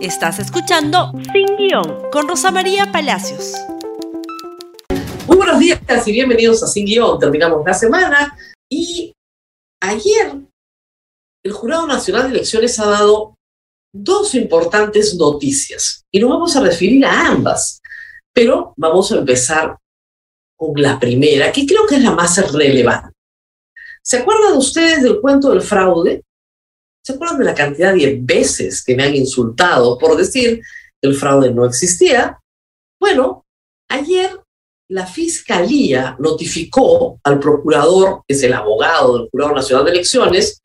[0.00, 3.54] Estás escuchando Sin Guión con Rosa María Palacios.
[5.26, 7.18] Muy buenos días y bienvenidos a Sin Guión.
[7.18, 8.38] Terminamos la semana
[8.70, 9.12] y
[9.82, 10.36] ayer
[11.44, 13.34] el Jurado Nacional de Elecciones ha dado
[13.92, 17.80] dos importantes noticias y nos vamos a referir a ambas,
[18.32, 19.76] pero vamos a empezar
[20.56, 23.12] con la primera, que creo que es la más relevante.
[24.00, 26.22] ¿Se acuerdan ustedes del cuento del fraude?
[27.08, 30.60] ¿Se acuerdan de la cantidad de veces que me han insultado por decir
[31.00, 32.38] que el fraude no existía?
[33.00, 33.46] Bueno,
[33.88, 34.38] ayer
[34.90, 40.60] la Fiscalía notificó al procurador, que es el abogado del Jurado Nacional de Elecciones,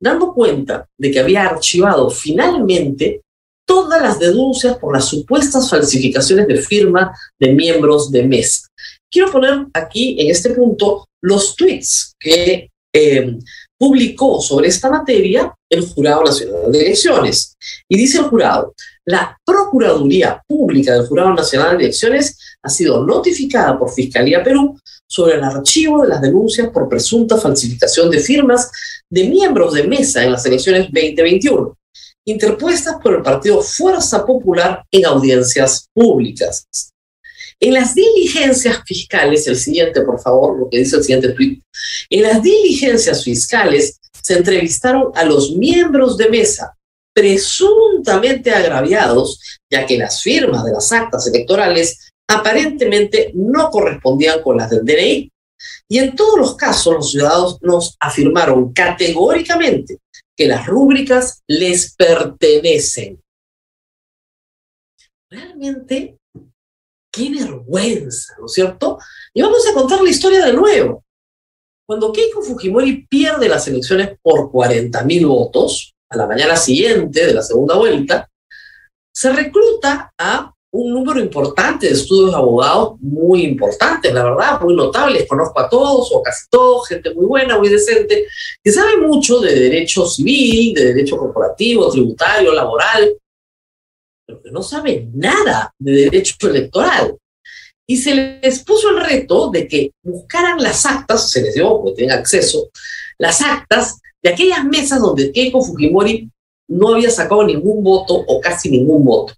[0.00, 3.20] dando cuenta de que había archivado finalmente
[3.68, 8.66] todas las denuncias por las supuestas falsificaciones de firma de miembros de MES.
[9.10, 13.38] Quiero poner aquí, en este punto, los tweets que eh,
[13.78, 17.56] publicó sobre esta materia el Jurado Nacional de Elecciones.
[17.88, 18.74] Y dice el jurado,
[19.06, 25.36] la Procuraduría Pública del Jurado Nacional de Elecciones ha sido notificada por Fiscalía Perú sobre
[25.36, 28.70] el archivo de las denuncias por presunta falsificación de firmas
[29.10, 31.76] de miembros de mesa en las elecciones 2021,
[32.26, 36.91] interpuestas por el partido Fuerza Popular en audiencias públicas.
[37.64, 41.60] En las diligencias fiscales, el siguiente, por favor, lo que dice el siguiente tweet,
[42.10, 46.76] en las diligencias fiscales se entrevistaron a los miembros de mesa
[47.14, 54.68] presuntamente agraviados, ya que las firmas de las actas electorales aparentemente no correspondían con las
[54.68, 55.30] del DNI.
[55.88, 59.98] Y en todos los casos los ciudadanos nos afirmaron categóricamente
[60.36, 63.22] que las rúbricas les pertenecen.
[65.30, 66.16] Realmente
[67.12, 68.98] qué vergüenza, ¿no es cierto?
[69.34, 71.04] Y vamos a contar la historia de nuevo.
[71.86, 77.42] Cuando Keiko Fujimori pierde las elecciones por 40.000 votos, a la mañana siguiente de la
[77.42, 78.28] segunda vuelta,
[79.14, 84.74] se recluta a un número importante de estudios de abogados, muy importantes, la verdad, muy
[84.74, 88.26] notables, conozco a todos o casi todos, gente muy buena, muy decente,
[88.62, 93.14] que sabe mucho de derecho civil, de derecho corporativo, tributario, laboral,
[94.26, 97.16] pero que no saben nada de derecho electoral.
[97.86, 101.96] Y se les puso el reto de que buscaran las actas, se les dio, porque
[101.96, 102.70] tenían acceso,
[103.18, 106.30] las actas de aquellas mesas donde Keiko Fujimori
[106.68, 109.34] no había sacado ningún voto o casi ningún voto.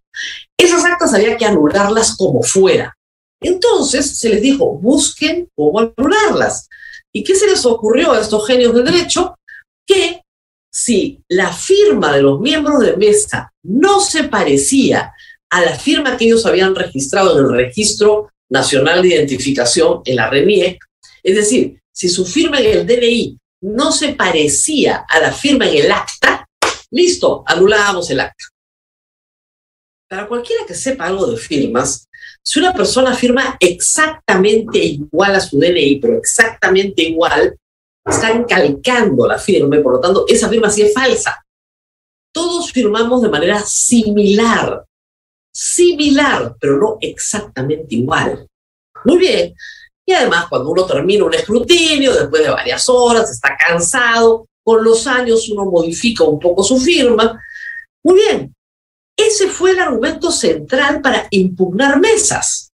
[0.57, 2.95] Esas actas había que anularlas como fuera.
[3.41, 6.69] Entonces se les dijo, busquen cómo anularlas.
[7.13, 9.37] ¿Y qué se les ocurrió a estos genios del derecho?
[9.87, 10.23] Que
[10.85, 15.15] si la firma de los miembros de mesa no se parecía
[15.51, 20.29] a la firma que ellos habían registrado en el Registro Nacional de Identificación, en la
[20.29, 20.79] RENIEC,
[21.23, 25.85] es decir, si su firma en el DNI no se parecía a la firma en
[25.85, 26.47] el acta,
[26.91, 28.45] listo, anulábamos el acta.
[30.07, 32.07] Para cualquiera que sepa algo de firmas,
[32.43, 37.57] si una persona firma exactamente igual a su DNI, pero exactamente igual,
[38.05, 41.45] están calcando la firma y por lo tanto esa firma sí es falsa.
[42.33, 44.85] Todos firmamos de manera similar,
[45.53, 48.47] similar, pero no exactamente igual.
[49.05, 49.55] Muy bien.
[50.07, 55.07] Y además, cuando uno termina un escrutinio, después de varias horas, está cansado, con los
[55.07, 57.41] años uno modifica un poco su firma.
[58.03, 58.55] Muy bien.
[59.17, 62.73] Ese fue el argumento central para impugnar mesas.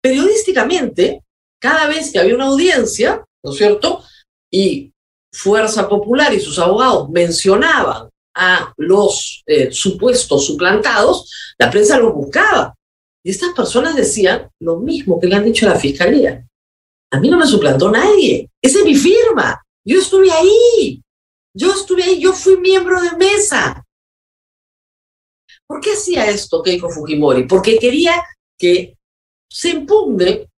[0.00, 1.24] Periodísticamente,
[1.60, 4.04] cada vez que había una audiencia, ¿no es cierto?
[4.50, 4.92] Y
[5.32, 12.74] Fuerza Popular y sus abogados mencionaban a los eh, supuestos suplantados, la prensa los buscaba.
[13.22, 16.46] Y estas personas decían lo mismo que le han dicho a la fiscalía.
[17.10, 18.48] A mí no me suplantó nadie.
[18.62, 19.60] Esa es mi firma.
[19.84, 21.02] Yo estuve ahí.
[21.54, 22.20] Yo estuve ahí.
[22.20, 23.84] Yo fui miembro de mesa.
[25.66, 27.46] ¿Por qué hacía esto Keiko Fujimori?
[27.46, 28.22] Porque quería
[28.58, 28.96] que
[29.50, 30.48] se impugne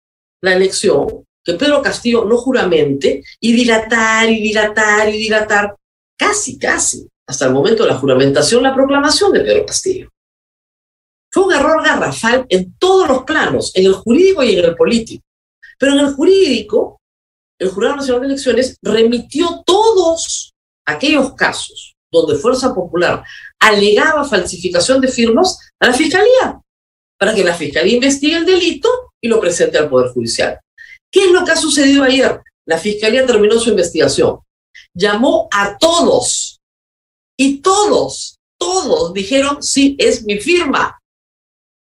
[0.43, 5.77] la elección que Pedro Castillo no juramente y dilatar y dilatar y dilatar,
[6.19, 10.10] casi, casi, hasta el momento de la juramentación, la proclamación de Pedro Castillo.
[11.33, 15.25] Fue un error garrafal en todos los planos, en el jurídico y en el político.
[15.78, 17.01] Pero en el jurídico,
[17.59, 20.53] el Jurado Nacional de Elecciones remitió todos
[20.86, 23.22] aquellos casos donde Fuerza Popular
[23.60, 26.60] alegaba falsificación de firmas a la Fiscalía,
[27.19, 28.89] para que la Fiscalía investigue el delito
[29.21, 30.59] y lo presente al Poder Judicial.
[31.10, 32.41] ¿Qué es lo que ha sucedido ayer?
[32.66, 34.39] La fiscalía terminó su investigación.
[34.95, 36.60] Llamó a todos
[37.36, 40.98] y todos, todos dijeron, sí, es mi firma.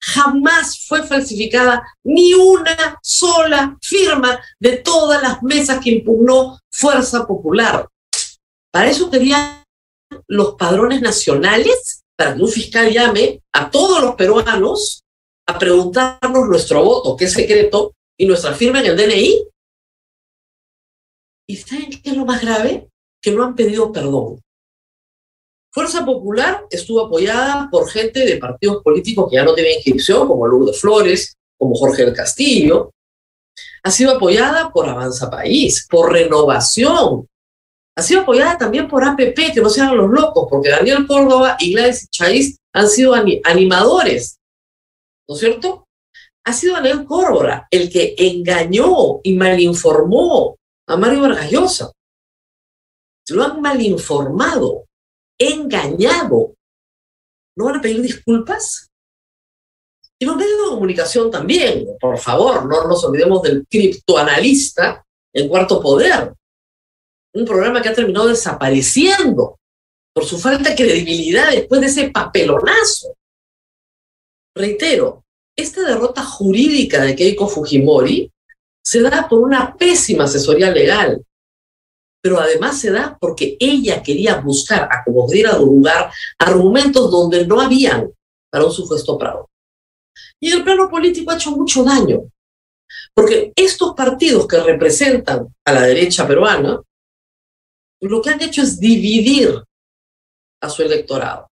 [0.00, 7.88] Jamás fue falsificada ni una sola firma de todas las mesas que impugnó Fuerza Popular.
[8.70, 9.64] Para eso querían
[10.26, 15.02] los padrones nacionales para que un fiscal llame a todos los peruanos
[15.46, 19.48] a preguntarnos nuestro voto, que es secreto, y nuestra firma en el DNI.
[21.48, 22.88] ¿Y saben qué es lo más grave?
[23.22, 24.42] Que no han pedido perdón.
[25.72, 30.46] Fuerza Popular estuvo apoyada por gente de partidos políticos que ya no tienen inscripción, como
[30.46, 32.90] Lourdes Flores, como Jorge del Castillo.
[33.82, 37.28] Ha sido apoyada por Avanza País, por Renovación.
[37.96, 41.72] Ha sido apoyada también por APP, que no sean los locos, porque Daniel Córdoba y
[41.72, 44.38] Gladys Chávez han sido animadores,
[45.28, 45.87] ¿no es cierto?
[46.48, 50.56] Ha sido Daniel Córdoba el que engañó y malinformó
[50.86, 51.92] a Mario Vargas Llosa.
[53.28, 54.86] Lo han malinformado
[55.38, 56.54] engañado.
[57.54, 58.88] ¿No van a pedir disculpas?
[60.18, 65.04] Y los medios de comunicación también, por favor, no nos olvidemos del criptoanalista
[65.34, 66.32] en Cuarto Poder,
[67.34, 69.58] un programa que ha terminado desapareciendo
[70.14, 73.14] por su falta de credibilidad después de ese papelonazo.
[74.56, 75.26] Reitero,
[75.58, 78.30] esta derrota jurídica de Keiko Fujimori
[78.82, 81.22] se da por una pésima asesoría legal
[82.20, 87.60] pero además se da porque ella quería buscar, a como diera lugar, argumentos donde no
[87.60, 88.12] habían
[88.50, 89.48] para un supuesto Prado.
[90.40, 92.30] Y el plano político ha hecho mucho daño,
[93.14, 96.80] porque estos partidos que representan a la derecha peruana,
[98.00, 99.62] lo que han hecho es dividir
[100.60, 101.47] a su electorado.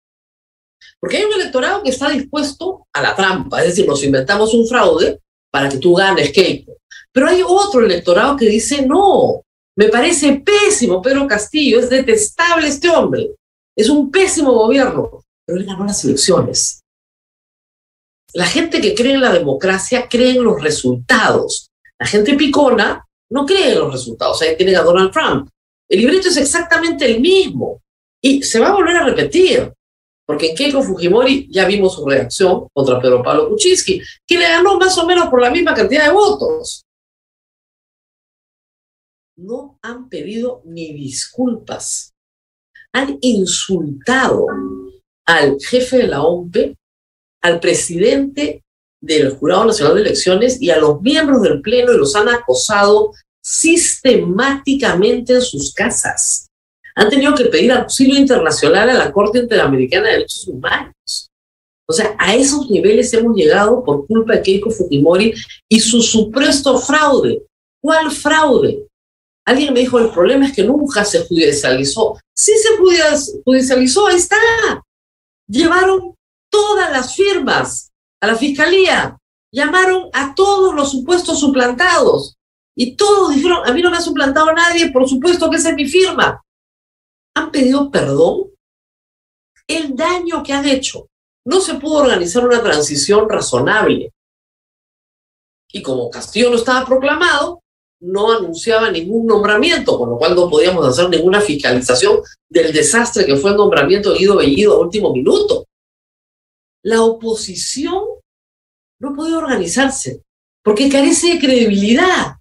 [1.04, 4.66] Porque hay un electorado que está dispuesto a la trampa, es decir, nos inventamos un
[4.66, 5.20] fraude
[5.50, 6.78] para que tú ganes, Keiko.
[7.12, 9.42] Pero hay otro electorado que dice, no,
[9.76, 13.32] me parece pésimo Pedro Castillo, es detestable este hombre,
[13.76, 16.80] es un pésimo gobierno, pero él ganó las elecciones.
[18.32, 21.68] La gente que cree en la democracia cree en los resultados.
[21.98, 24.40] La gente picona no cree en los resultados.
[24.40, 25.50] Ahí tiene a Donald Trump.
[25.86, 27.82] El libreto es exactamente el mismo
[28.22, 29.70] y se va a volver a repetir.
[30.26, 34.96] Porque Keiko Fujimori ya vimos su reacción contra Pedro Pablo Kuczynski, que le ganó más
[34.96, 36.84] o menos por la misma cantidad de votos
[39.36, 42.12] no han pedido ni disculpas.
[42.92, 44.46] Han insultado
[45.26, 46.76] al jefe de la OMPE,
[47.42, 48.62] al presidente
[49.02, 53.12] del Jurado Nacional de Elecciones y a los miembros del Pleno y los han acosado
[53.42, 56.48] sistemáticamente en sus casas.
[56.96, 61.30] Han tenido que pedir auxilio internacional a la Corte Interamericana de Derechos Humanos.
[61.86, 65.34] O sea, a esos niveles hemos llegado por culpa de Keiko Fujimori
[65.68, 67.42] y su supuesto fraude.
[67.82, 68.86] ¿Cuál fraude?
[69.46, 72.18] Alguien me dijo, el problema es que nunca se judicializó.
[72.34, 72.76] Sí se
[73.44, 74.36] judicializó, ahí está.
[75.46, 76.14] Llevaron
[76.50, 77.90] todas las firmas
[78.22, 79.18] a la fiscalía,
[79.52, 82.36] llamaron a todos los supuestos suplantados
[82.74, 85.74] y todos dijeron, a mí no me ha suplantado nadie, por supuesto que esa es
[85.74, 86.40] mi firma.
[87.34, 88.50] Han pedido perdón.
[89.66, 91.08] El daño que han hecho.
[91.46, 94.12] No se pudo organizar una transición razonable.
[95.72, 97.60] Y como Castillo no estaba proclamado,
[98.00, 103.36] no anunciaba ningún nombramiento, con lo cual no podíamos hacer ninguna fiscalización del desastre que
[103.36, 105.66] fue el nombramiento de Guido Bellido a último minuto.
[106.82, 108.04] La oposición
[109.00, 110.22] no podido organizarse
[110.62, 112.36] porque carece de credibilidad.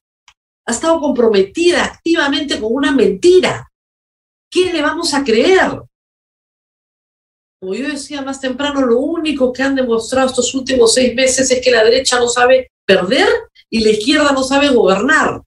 [0.66, 3.70] Ha estado comprometida activamente con una mentira.
[4.74, 5.84] ¿Qué le vamos a creer?
[7.62, 11.64] Como yo decía más temprano, lo único que han demostrado estos últimos seis meses es
[11.64, 13.28] que la derecha no sabe perder
[13.70, 15.44] y la izquierda no sabe gobernar.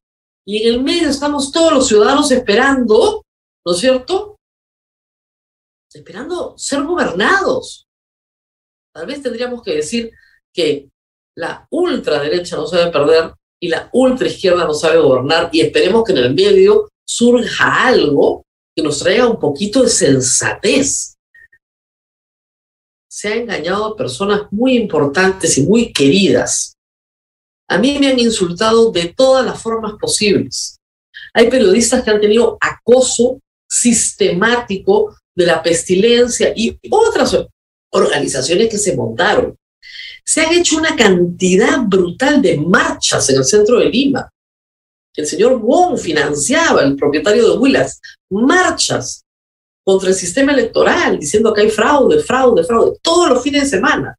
[0.46, 3.24] Y en el medio estamos todos los ciudadanos esperando,
[3.66, 4.36] ¿no es cierto?
[5.92, 7.88] Esperando ser gobernados.
[8.94, 10.12] Tal vez tendríamos que decir
[10.54, 10.88] que
[11.34, 16.18] la ultraderecha no sabe perder y la ultraizquierda no sabe gobernar y esperemos que en
[16.18, 18.45] el medio surja algo
[18.76, 21.16] que nos traiga un poquito de sensatez.
[23.08, 26.76] Se ha engañado a personas muy importantes y muy queridas
[27.68, 30.78] a mí me han insultado de todas las formas posibles.
[31.34, 37.36] Hay periodistas que han tenido acoso sistemático de la pestilencia y otras
[37.90, 39.56] organizaciones que se montaron.
[40.24, 44.28] Se han hecho una cantidad brutal de marchas en el centro de Lima.
[45.16, 49.24] El señor Wong financiaba, el propietario de Willas, marchas
[49.84, 54.16] contra el sistema electoral, diciendo que hay fraude, fraude, fraude, todos los fines de semana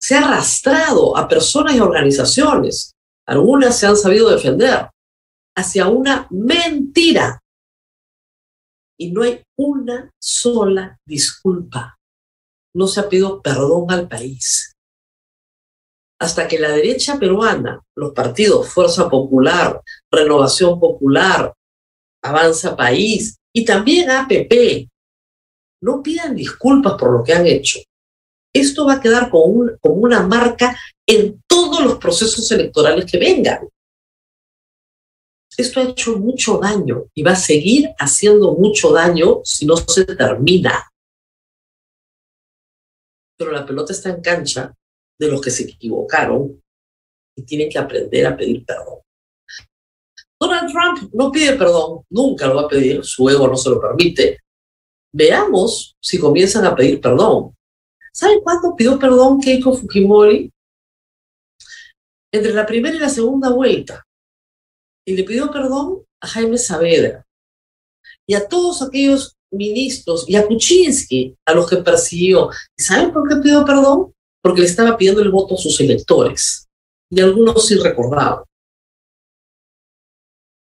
[0.00, 2.94] se ha arrastrado a personas y organizaciones,
[3.26, 4.88] algunas se han sabido defender,
[5.56, 7.38] hacia una mentira.
[8.98, 11.98] Y no hay una sola disculpa.
[12.74, 14.74] No se ha pedido perdón al país.
[16.20, 19.80] Hasta que la derecha peruana, los partidos Fuerza Popular,
[20.12, 21.54] Renovación Popular,
[22.22, 24.86] Avanza País y también APP
[25.82, 27.80] no pidan disculpas por lo que han hecho.
[28.52, 33.66] Esto va a quedar como, como una marca en todos los procesos electorales que vengan.
[35.56, 40.04] Esto ha hecho mucho daño y va a seguir haciendo mucho daño si no se
[40.04, 40.86] termina.
[43.38, 44.74] Pero la pelota está en cancha
[45.20, 46.60] de los que se equivocaron
[47.36, 49.00] y tienen que aprender a pedir perdón.
[50.40, 53.78] Donald Trump no pide perdón, nunca lo va a pedir, su ego no se lo
[53.78, 54.38] permite.
[55.12, 57.54] Veamos si comienzan a pedir perdón.
[58.12, 60.50] ¿Saben cuándo pidió perdón Keiko Fujimori?
[62.32, 64.02] Entre la primera y la segunda vuelta
[65.04, 67.26] y le pidió perdón a Jaime Saavedra
[68.26, 72.50] y a todos aquellos ministros y a Kuczynski, a los que persiguió.
[72.78, 74.14] ¿Y saben por qué pidió perdón?
[74.42, 76.68] Porque le estaba pidiendo el voto a sus electores.
[77.10, 78.44] Y algunos sí recordaban.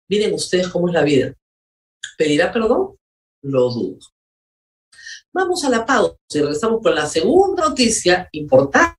[0.10, 1.34] Miren ustedes cómo es la vida.
[2.18, 2.98] ¿Pedirá perdón?
[3.44, 4.00] Lo dudo.
[5.32, 8.98] Vamos a la pausa y regresamos con la segunda noticia importante,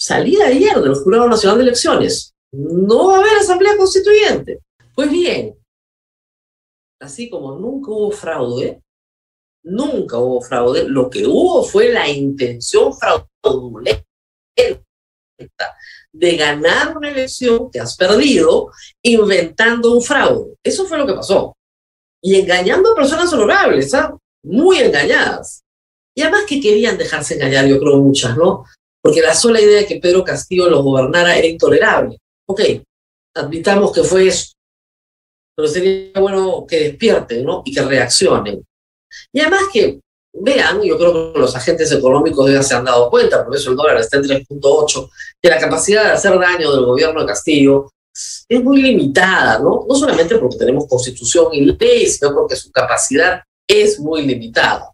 [0.00, 4.60] salida ayer del Jurado Nacional de Elecciones no va a haber asamblea constituyente.
[4.94, 5.58] Pues bien,
[7.00, 8.82] así como nunca hubo fraude,
[9.66, 14.04] nunca hubo fraude, lo que hubo fue la intención fraudulenta
[16.12, 18.70] de ganar una elección que has perdido
[19.02, 20.54] inventando un fraude.
[20.62, 21.54] Eso fue lo que pasó.
[22.22, 24.16] Y engañando a personas honorables, ¿ah?
[24.42, 25.62] muy engañadas.
[26.16, 28.64] Y además que querían dejarse engañar, yo creo muchas, ¿no?
[29.02, 32.16] Porque la sola idea de que Pedro Castillo los gobernara era intolerable.
[32.48, 32.60] Ok,
[33.34, 34.54] admitamos que fue eso,
[35.54, 37.62] pero sería bueno que despierten, ¿no?
[37.64, 38.64] Y que reaccionen.
[39.32, 40.00] Y además que
[40.32, 43.76] vean, yo creo que los agentes económicos ya se han dado cuenta, por eso el
[43.76, 45.10] dólar está en 3.8,
[45.42, 47.90] que la capacidad de hacer daño del gobierno de Castillo
[48.48, 49.84] es muy limitada, ¿no?
[49.88, 54.90] No solamente porque tenemos constitución y ley, sino porque su capacidad es muy limitada.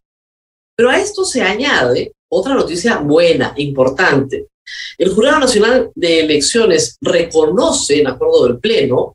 [0.77, 4.49] Pero a esto se añade otra noticia buena, importante.
[4.97, 9.15] El Jurado Nacional de Elecciones reconoce, en acuerdo del Pleno,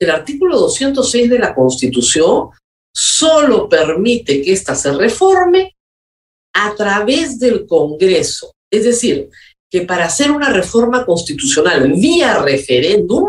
[0.00, 2.50] el artículo 206 de la Constitución
[2.94, 5.76] solo permite que ésta se reforme
[6.54, 8.52] a través del Congreso.
[8.70, 9.28] Es decir,
[9.70, 13.26] que para hacer una reforma constitucional vía referéndum,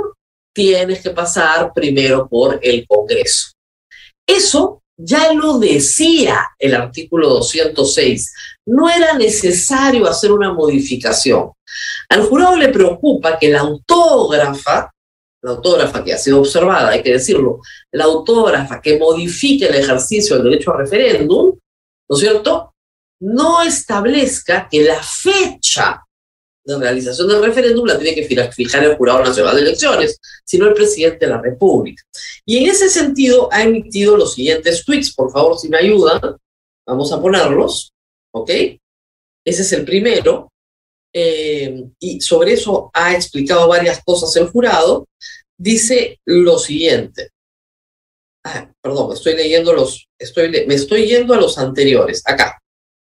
[0.53, 3.51] tienes que pasar primero por el Congreso.
[4.25, 8.33] Eso ya lo decía el artículo 206.
[8.65, 11.51] No era necesario hacer una modificación.
[12.09, 14.91] Al jurado le preocupa que la autógrafa,
[15.41, 20.35] la autógrafa que ha sido observada, hay que decirlo, la autógrafa que modifique el ejercicio
[20.35, 21.57] del derecho a referéndum,
[22.09, 22.73] ¿no es cierto?,
[23.21, 26.01] no establezca que la fecha
[26.63, 30.73] de realización del referéndum la tiene que fijar el Jurado Nacional de Elecciones, sino el
[30.73, 32.03] presidente de la República.
[32.45, 36.37] Y en ese sentido ha emitido los siguientes tweets, por favor, si me ayudan,
[36.85, 37.91] vamos a ponerlos,
[38.33, 38.49] ¿ok?
[39.45, 40.48] Ese es el primero.
[41.13, 45.07] Eh, y sobre eso ha explicado varias cosas el jurado.
[45.57, 47.29] Dice lo siguiente.
[48.45, 52.21] Ah, perdón, estoy leyendo los, estoy, me estoy yendo a los anteriores.
[52.25, 52.57] Acá.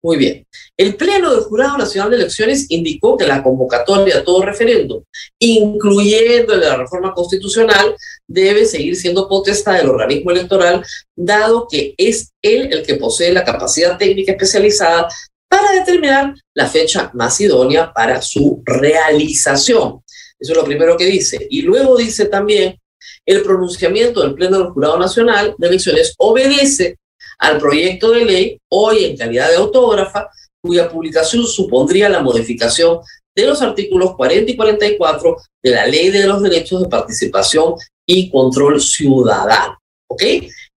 [0.03, 0.47] Muy bien.
[0.79, 5.03] El Pleno del Jurado Nacional de Elecciones indicó que la convocatoria a todo referéndum,
[5.39, 7.95] incluyendo la reforma constitucional,
[8.27, 10.83] debe seguir siendo potestad del organismo electoral,
[11.15, 15.09] dado que es él el que posee la capacidad técnica especializada
[15.51, 20.03] para determinar la fecha más idónea para su realización.
[20.39, 21.47] Eso es lo primero que dice.
[21.51, 22.79] Y luego dice también,
[23.27, 26.99] el pronunciamiento del Pleno del Jurado Nacional de Elecciones obedece
[27.39, 30.29] al proyecto de ley, hoy en calidad de autógrafa,
[30.63, 33.01] cuya publicación supondría la modificación
[33.35, 37.75] de los artículos 40 y 44 de la Ley de los Derechos de Participación
[38.07, 39.79] y Control Ciudadano.
[40.09, 40.23] ¿Ok?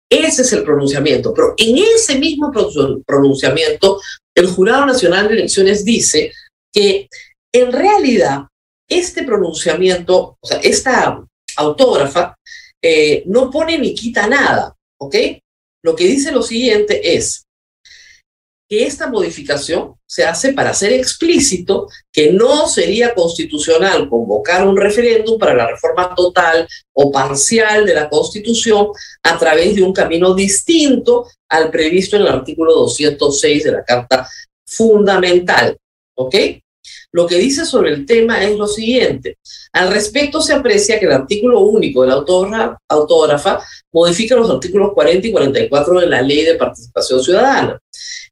[0.10, 1.34] Ese es el pronunciamiento.
[1.34, 2.52] Pero en ese mismo
[3.06, 4.00] pronunciamiento,
[4.36, 6.32] el Jurado Nacional de Elecciones dice
[6.74, 7.10] que
[7.54, 8.44] en realidad
[8.88, 11.22] este pronunciamiento, o sea, esta
[11.58, 12.36] autógrafa,
[12.82, 15.16] eh, no pone ni quita nada, ¿ok?
[15.84, 17.46] Lo que dice lo siguiente es
[18.72, 25.38] que esta modificación se hace para hacer explícito que no sería constitucional convocar un referéndum
[25.38, 28.88] para la reforma total o parcial de la Constitución
[29.24, 34.26] a través de un camino distinto al previsto en el artículo 206 de la Carta
[34.66, 35.76] Fundamental.
[36.16, 36.36] ¿Ok?
[37.12, 39.38] Lo que dice sobre el tema es lo siguiente.
[39.74, 42.24] Al respecto, se aprecia que el artículo único de la
[42.88, 43.62] autógrafa
[43.92, 47.78] modifica los artículos 40 y 44 de la Ley de Participación Ciudadana.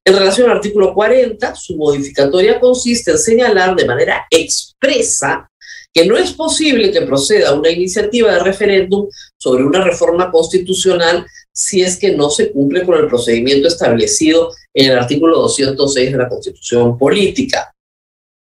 [0.05, 5.49] En relación al artículo 40, su modificatoria consiste en señalar de manera expresa
[5.93, 11.81] que no es posible que proceda una iniciativa de referéndum sobre una reforma constitucional si
[11.81, 16.29] es que no se cumple con el procedimiento establecido en el artículo 206 de la
[16.29, 17.73] Constitución Política.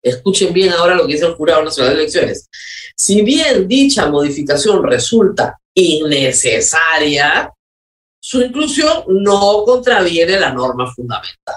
[0.03, 2.49] Escuchen bien ahora lo que dice el Jurado Nacional de Elecciones.
[2.97, 7.53] Si bien dicha modificación resulta innecesaria,
[8.21, 11.57] su inclusión no contraviene la norma fundamental.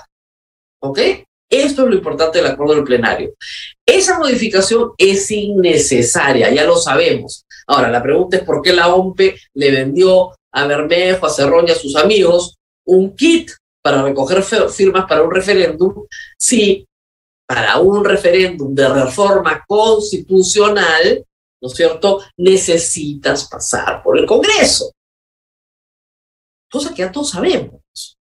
[0.80, 1.00] ¿Ok?
[1.50, 3.36] Esto es lo importante del acuerdo del plenario.
[3.86, 7.46] Esa modificación es innecesaria, ya lo sabemos.
[7.68, 11.72] Ahora, la pregunta es por qué la OMPE le vendió a Bermejo, a Cerrón y
[11.72, 13.52] a sus amigos un kit
[13.84, 16.06] para recoger firmas para un referéndum
[16.38, 16.88] si
[17.46, 21.24] para un referéndum de reforma constitucional,
[21.62, 24.93] ¿no es cierto?, necesitas pasar por el Congreso.
[26.74, 28.18] Cosa que ya todos sabemos.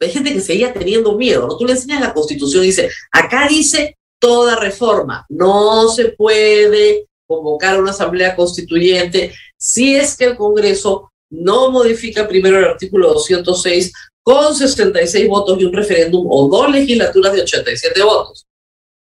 [0.00, 1.56] Hay gente que seguía teniendo miedo, ¿no?
[1.56, 7.80] Tú le enseñas la Constitución y dice, acá dice toda reforma, no se puede convocar
[7.80, 14.54] una asamblea constituyente si es que el Congreso no modifica primero el artículo 206 con
[14.54, 18.46] 66 votos y un referéndum o dos legislaturas de 87 votos.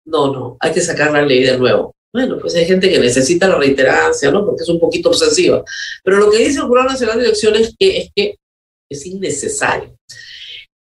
[0.05, 1.95] No, no, hay que sacar la ley de nuevo.
[2.13, 4.45] Bueno, pues hay gente que necesita la reiterancia, ¿no?
[4.45, 5.65] Porque es un poquito obsesiva.
[6.03, 8.37] Pero lo que dice el Jurado Nacional de Elecciones es que es, que
[8.93, 9.97] es innecesario.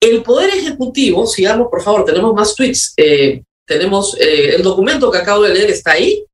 [0.01, 2.93] El Poder Ejecutivo, sigamos por favor, tenemos más tweets.
[2.97, 6.25] Eh, tenemos eh, el documento que acabo de leer, está ahí.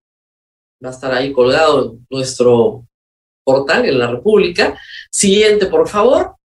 [0.84, 2.88] Va a estar ahí colgado en nuestro
[3.44, 4.80] portal, en la República.
[5.12, 6.36] Siguiente, por favor.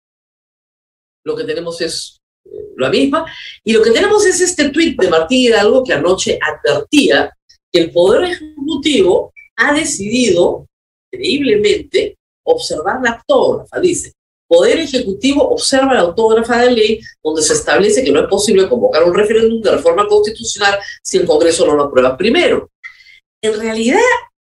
[1.25, 3.25] Lo que tenemos es eh, la misma.
[3.62, 7.33] Y lo que tenemos es este tuit de Martín Hidalgo que anoche advertía
[7.71, 10.67] que el Poder Ejecutivo ha decidido,
[11.12, 13.79] increíblemente, observar la autógrafa.
[13.81, 14.12] Dice,
[14.52, 19.02] Poder Ejecutivo observa la autógrafa de ley donde se establece que no es posible convocar
[19.02, 22.68] un referéndum de reforma constitucional si el Congreso no lo aprueba primero.
[23.42, 24.02] En realidad,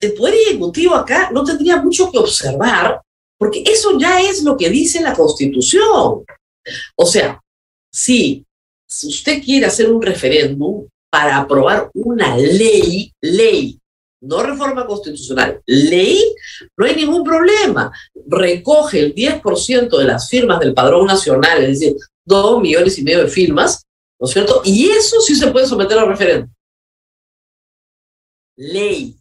[0.00, 3.00] el Poder Ejecutivo acá no tendría mucho que observar
[3.36, 6.24] porque eso ya es lo que dice la Constitución.
[6.94, 7.40] O sea,
[7.92, 8.46] si
[8.86, 13.77] usted quiere hacer un referéndum para aprobar una ley, ley
[14.20, 16.34] no reforma constitucional, ley,
[16.76, 17.92] no hay ningún problema.
[18.26, 23.20] Recoge el 10% de las firmas del padrón nacional, es decir, dos millones y medio
[23.20, 23.86] de firmas,
[24.20, 24.62] ¿no es cierto?
[24.64, 26.52] Y eso sí se puede someter a referéndum.
[28.56, 29.16] Ley.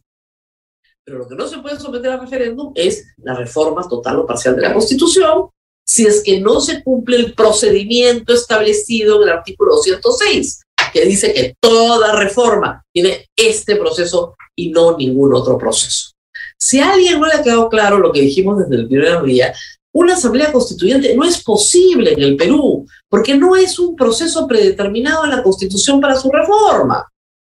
[1.04, 4.56] Pero lo que no se puede someter a referéndum es la reforma total o parcial
[4.56, 5.48] de la Constitución,
[5.86, 10.60] si es que no se cumple el procedimiento establecido en el artículo 206
[10.92, 16.12] que dice que toda reforma tiene este proceso y no ningún otro proceso.
[16.58, 19.54] Si a alguien no le ha quedado claro lo que dijimos desde el primer día,
[19.92, 25.24] una asamblea constituyente no es posible en el Perú, porque no es un proceso predeterminado
[25.24, 27.08] en la Constitución para su reforma.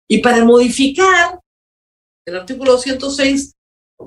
[0.09, 1.41] Y para modificar
[2.27, 3.55] el artículo 206,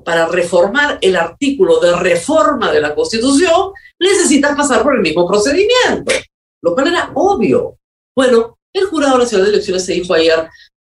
[0.05, 6.13] para reformar el artículo de reforma de la Constitución, necesitas pasar por el mismo procedimiento,
[6.61, 7.77] lo cual era obvio.
[8.15, 10.47] Bueno, el Jurado Nacional de Elecciones se dijo ayer,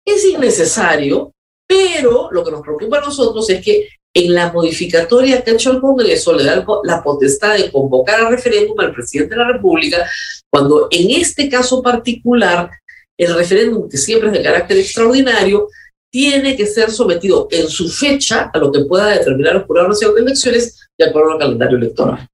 [0.04, 1.32] es innecesario,
[1.66, 5.72] pero lo que nos preocupa a nosotros es que en la modificatoria que ha hecho
[5.72, 10.08] el Congreso le da la potestad de convocar a referéndum al presidente de la República,
[10.50, 12.70] cuando en este caso particular
[13.18, 15.68] el referéndum, que siempre es de carácter extraordinario,
[16.10, 20.16] tiene que ser sometido en su fecha a lo que pueda determinar el Jurado Nacional
[20.16, 22.26] de Elecciones acuerdo al calendario electoral.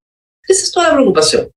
[0.47, 1.49] Esa es toda la preocupación.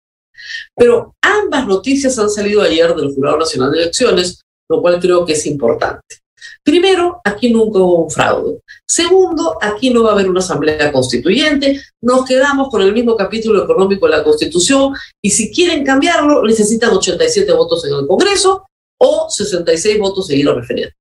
[0.77, 5.33] Pero ambas noticias han salido ayer del Jurado Nacional de Elecciones, lo cual creo que
[5.33, 6.17] es importante.
[6.63, 8.61] Primero, aquí nunca hubo un fraude.
[8.87, 11.81] Segundo, aquí no va a haber una asamblea constituyente.
[12.03, 16.91] Nos quedamos con el mismo capítulo económico de la Constitución y si quieren cambiarlo, necesitan
[16.91, 18.67] 87 votos en el Congreso
[19.01, 20.93] o 66 votos ir al referéndum.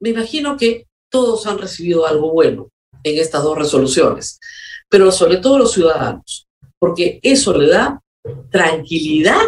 [0.00, 2.70] Me imagino que todos han recibido algo bueno
[3.04, 4.40] en estas dos resoluciones,
[4.88, 6.46] pero sobre todo los ciudadanos
[6.82, 8.02] porque eso le da
[8.50, 9.40] tranquilidad,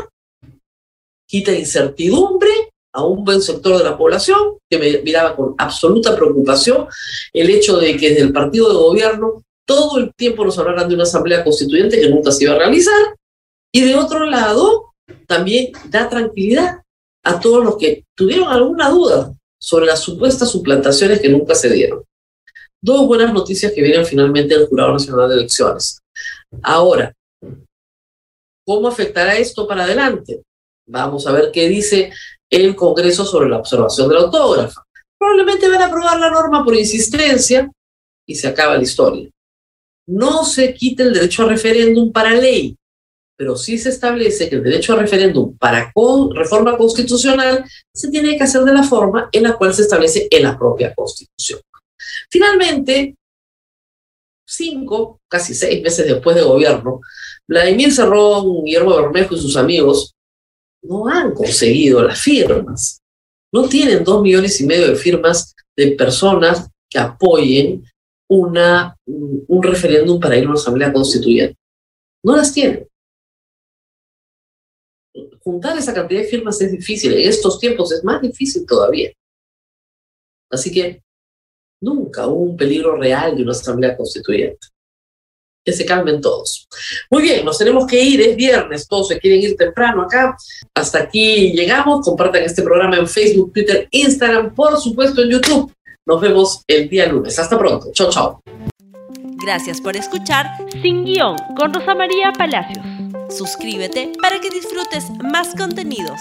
[1.28, 2.52] quita incertidumbre
[2.92, 6.86] a un buen sector de la población que me miraba con absoluta preocupación
[7.32, 10.94] el hecho de que desde el partido de gobierno todo el tiempo nos hablaran de
[10.94, 13.16] una asamblea constituyente que nunca se iba a realizar
[13.72, 14.92] y de otro lado
[15.26, 16.82] también da tranquilidad
[17.24, 22.04] a todos los que tuvieron alguna duda sobre las supuestas suplantaciones que nunca se dieron.
[22.80, 25.98] Dos buenas noticias que vienen finalmente del Jurado Nacional de Elecciones.
[26.62, 27.12] Ahora,
[28.66, 30.42] ¿Cómo afectará esto para adelante?
[30.86, 32.12] Vamos a ver qué dice
[32.50, 34.82] el Congreso sobre la observación de la autógrafa.
[35.18, 37.70] Probablemente van a aprobar la norma por insistencia
[38.26, 39.28] y se acaba la historia.
[40.06, 42.76] No se quita el derecho a referéndum para ley.
[43.36, 48.36] pero sí se establece que el derecho a referéndum para con reforma constitucional se tiene
[48.36, 51.60] que hacer de la forma en la cual se establece en la propia Constitución.
[52.30, 53.16] Finalmente,
[54.46, 57.00] cinco, casi seis meses después de gobierno,
[57.48, 60.14] Vladimir Cerrón, Guillermo Bermejo y sus amigos
[60.82, 63.00] no han conseguido las firmas.
[63.52, 67.84] No tienen dos millones y medio de firmas de personas que apoyen
[68.28, 71.56] una, un referéndum para ir a una asamblea constituyente.
[72.24, 72.88] No las tienen.
[75.40, 77.12] Juntar esa cantidad de firmas es difícil.
[77.12, 79.12] En estos tiempos es más difícil todavía.
[80.50, 81.02] Así que
[81.80, 84.73] nunca hubo un peligro real de una asamblea constituyente
[85.64, 86.68] que se calmen todos.
[87.10, 90.36] Muy bien, nos tenemos que ir, es viernes, todos se quieren ir temprano acá.
[90.74, 95.72] Hasta aquí llegamos, compartan este programa en Facebook, Twitter, Instagram, por supuesto en YouTube.
[96.06, 97.38] Nos vemos el día lunes.
[97.38, 97.90] Hasta pronto.
[97.92, 98.42] Chao, chao.
[99.42, 100.46] Gracias por escuchar
[100.82, 102.84] Sin Guión con Rosa María Palacios.
[103.30, 106.20] Suscríbete para que disfrutes más contenidos.